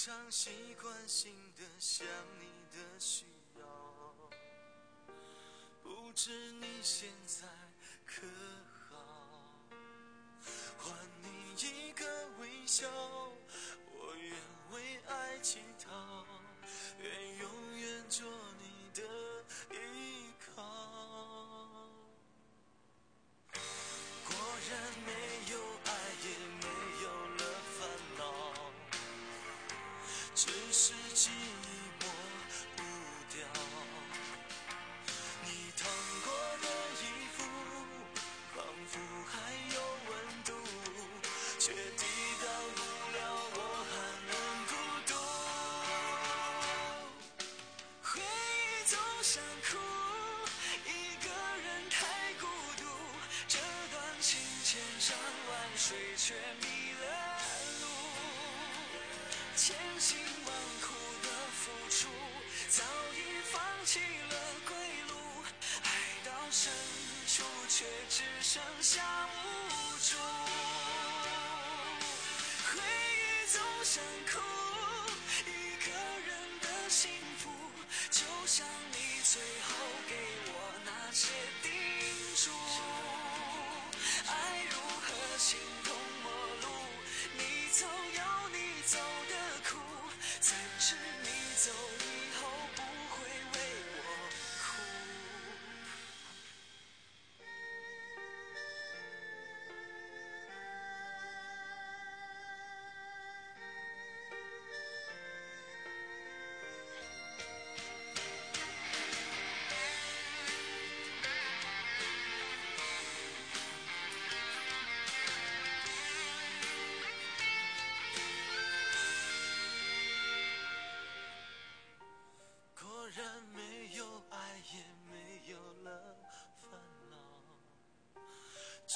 [0.00, 2.06] 常习惯性的想
[2.38, 3.24] 你的需
[3.58, 3.66] 要，
[5.82, 7.44] 不知你现在
[8.06, 8.24] 可
[8.88, 8.94] 好？
[10.78, 12.06] 还你一个
[12.38, 12.88] 微笑，
[13.90, 14.32] 我愿
[14.70, 16.24] 为爱乞讨，
[17.00, 18.24] 愿永远做
[18.60, 19.02] 你的
[19.74, 20.62] 依靠。
[24.24, 24.32] 果
[24.70, 25.10] 然没
[31.18, 31.34] 记忆
[31.98, 32.06] 抹
[32.76, 32.80] 不
[33.34, 33.42] 掉。
[35.42, 35.82] 你烫
[36.22, 36.30] 过
[36.62, 37.02] 的衣
[37.34, 37.42] 服，
[38.54, 38.94] 仿佛
[39.26, 39.34] 还
[39.74, 40.10] 有温
[40.44, 40.54] 度，
[41.58, 42.04] 却抵
[42.40, 42.46] 挡
[42.76, 42.80] 不
[43.18, 43.18] 了
[43.52, 43.58] 我
[43.90, 43.92] 寒
[44.28, 44.32] 冷
[44.68, 44.72] 孤
[45.08, 45.10] 独。
[48.00, 49.76] 回忆总想哭，
[50.86, 51.26] 一个
[51.64, 52.86] 人太孤独。
[53.48, 53.58] 这
[53.90, 55.18] 段情千山
[55.50, 57.04] 万水，却迷了
[57.80, 57.84] 路。
[59.56, 60.16] 千辛
[60.46, 60.94] 万苦
[61.68, 62.08] 付出，
[62.68, 62.82] 早
[63.14, 63.20] 已
[63.52, 64.74] 放弃了归
[65.08, 65.14] 路。
[65.82, 65.90] 爱
[66.24, 66.72] 到深
[67.26, 69.36] 处，却只剩下无
[69.98, 70.16] 助。
[72.72, 74.02] 回忆总想
[74.32, 74.40] 哭，
[75.46, 75.90] 一个
[76.26, 77.50] 人的幸福，
[78.10, 79.74] 就像你最后
[80.08, 80.14] 给
[80.46, 81.28] 我那些
[81.62, 81.70] 叮
[82.34, 82.97] 嘱。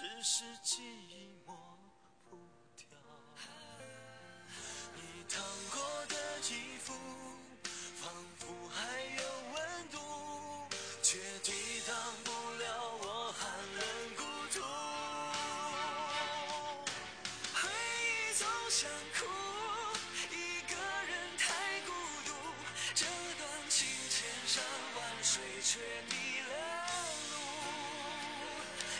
[0.00, 1.54] 只是记忆抹
[2.30, 2.38] 不
[2.74, 2.86] 掉。
[4.96, 6.16] 你烫过的
[6.48, 6.94] 衣服，
[7.96, 9.22] 仿佛还有
[9.52, 9.98] 温度，
[11.02, 11.52] 却抵
[11.86, 11.94] 挡
[12.24, 13.84] 不了我寒冷
[14.16, 14.22] 孤
[14.54, 14.62] 独。
[17.52, 18.88] 回忆总想
[19.18, 19.26] 哭，
[20.30, 20.76] 一个
[21.08, 21.92] 人太孤
[22.24, 22.32] 独。
[22.94, 23.04] 这
[23.36, 24.64] 段情千山
[24.96, 25.78] 万水，却
[26.08, 26.39] 迷。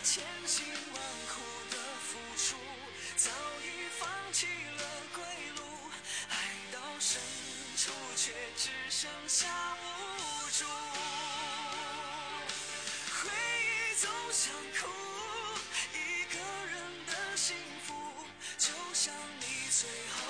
[0.03, 2.57] 千辛万苦的付出，
[3.17, 3.31] 早
[3.63, 3.67] 已
[3.99, 4.47] 放弃
[4.79, 4.83] 了
[5.15, 5.23] 归
[5.57, 5.63] 路。
[6.31, 6.33] 爱
[6.73, 7.21] 到深
[7.77, 9.47] 处，却只剩下
[9.77, 9.85] 无
[10.59, 10.65] 助。
[13.13, 14.89] 回忆总想哭，
[15.93, 17.55] 一个人的幸
[17.87, 17.93] 福，
[18.57, 20.21] 就像你最后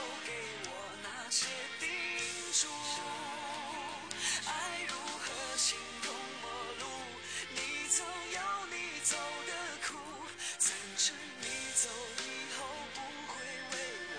[11.82, 12.22] 走以
[12.58, 13.00] 后不
[13.32, 13.41] 会
[13.72, 13.74] 为
[14.12, 14.14] 我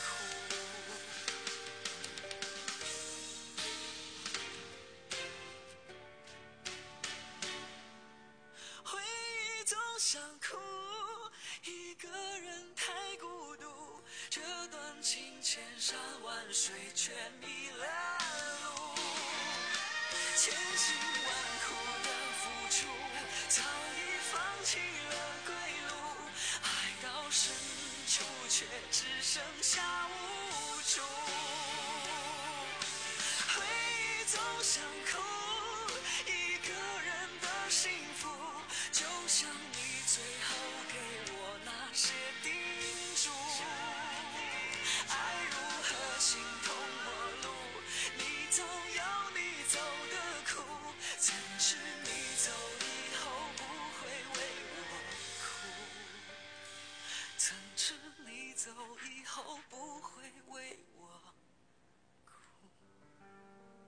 [0.00, 0.08] 哭，
[8.84, 10.56] 回忆总想哭，
[11.64, 14.02] 一个人太孤独。
[14.30, 17.84] 这段情千山万水，却迷了
[18.64, 18.94] 路。
[20.38, 21.30] 千辛万
[21.66, 22.08] 苦的
[22.40, 22.88] 付出，
[23.50, 23.60] 早
[23.92, 24.00] 已
[24.32, 24.78] 放弃
[25.10, 25.33] 了。
[27.36, 27.52] 深
[28.06, 31.02] 处，却只剩下无助。
[33.48, 34.80] 回忆总想
[35.10, 35.18] 哭，
[36.26, 37.90] 一个人的幸
[38.20, 38.28] 福，
[38.92, 39.50] 就像
[58.64, 58.70] 走
[59.04, 60.78] 以后不会为